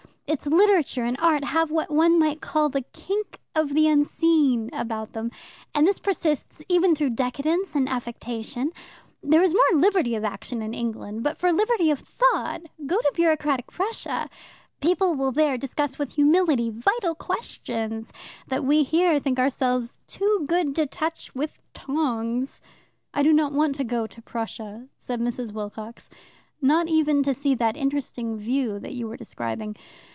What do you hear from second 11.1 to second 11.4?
but